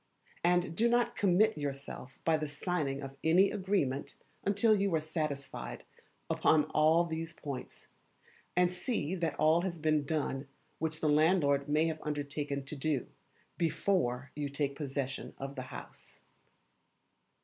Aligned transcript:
And 0.43 0.75
do 0.75 0.89
not 0.89 1.15
commit 1.15 1.59
yourself 1.59 2.17
by 2.25 2.35
the 2.35 2.47
signing 2.47 3.03
of 3.03 3.15
any 3.23 3.51
agreement 3.51 4.15
until 4.43 4.75
you 4.75 4.95
are 4.95 4.99
satisfied 4.99 5.83
upon 6.27 6.63
all 6.71 7.05
these 7.05 7.33
points, 7.33 7.85
and 8.55 8.71
see 8.71 9.13
that 9.13 9.35
all 9.35 9.61
has 9.61 9.77
been 9.77 10.03
done 10.03 10.47
which 10.79 11.01
the 11.01 11.07
landlord 11.07 11.69
may 11.69 11.85
have 11.85 12.01
undertaken 12.01 12.63
to 12.65 12.75
do, 12.75 13.05
before 13.59 14.31
you 14.35 14.49
take 14.49 14.75
possession 14.75 15.35
of 15.37 15.53
the 15.53 15.61
house. 15.69 16.21